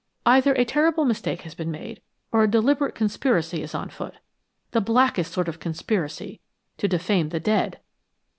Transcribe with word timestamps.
Either 0.25 0.53
a 0.53 0.65
terrible 0.65 1.05
mistake 1.05 1.43
has 1.43 1.53
been 1.53 1.69
made 1.69 2.01
or 2.31 2.41
a 2.41 2.49
deliberate 2.49 2.95
conspiracy 2.95 3.61
is 3.61 3.75
on 3.75 3.87
foot 3.87 4.15
the 4.71 4.81
blackest 4.81 5.31
sort 5.31 5.47
of 5.47 5.59
conspiracy, 5.59 6.39
to 6.77 6.87
defame 6.87 7.29
the 7.29 7.39
dead!" 7.39 7.79